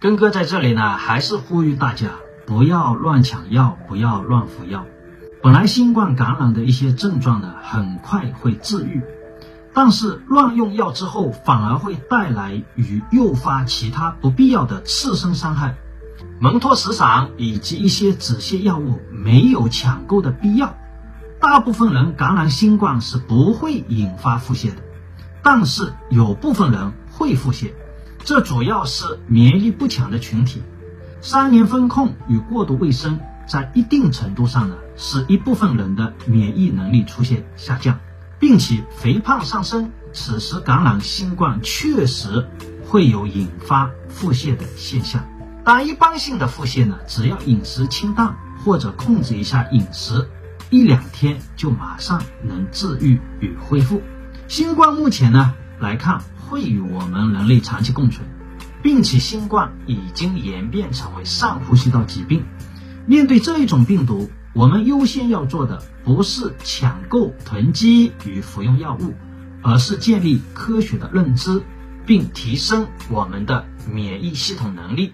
[0.00, 2.12] 根哥在这里呢，还是呼吁大家
[2.46, 4.86] 不要乱抢药，不要乱服药。
[5.42, 9.02] 本来新冠感染的一些症状呢，很快会治愈，
[9.74, 15.74] 但是乱用药之后，反而会带来与诱发其他不必要的次生伤害。
[16.40, 20.76] 蒙脱石散以及一些止泻药物没有抢购的必要。
[21.42, 24.76] 大部分人感染新冠是不会引发腹泻的，
[25.42, 27.72] 但是有部分人会腹泻，
[28.24, 30.62] 这主要是免疫力不强的群体。
[31.20, 37.98] 三联风控与过度卫生在一定程度上呢，使一部分人的免疫能力出现下降，
[38.38, 39.92] 并且肥胖上升。
[40.12, 42.48] 此时感染新冠确实
[42.86, 45.24] 会有引发腹泻的现象。
[45.64, 50.28] 但一般性的腹泻呢，只要饮食清淡或者控制一下饮食。
[50.70, 54.02] 一两天就马上能治愈与恢复。
[54.46, 58.26] 新冠目前呢来看会与我们人类长期共存，
[58.82, 62.44] 并且新冠已经演变成为上呼吸道疾病。
[63.06, 69.14] 面对这一种病毒，我们优先要做的不是抢购、囤积与服用药物，
[69.62, 71.62] 而是建立科学的认知，
[72.04, 75.12] 并提升我们的免疫系统能力。